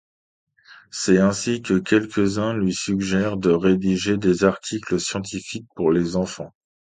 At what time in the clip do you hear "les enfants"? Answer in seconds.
5.91-6.51